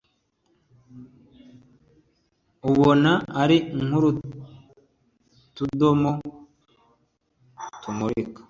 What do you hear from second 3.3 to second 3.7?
ari